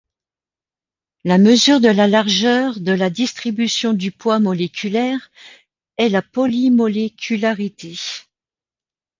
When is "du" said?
3.93-4.11